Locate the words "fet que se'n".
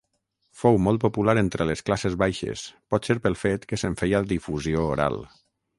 3.45-4.01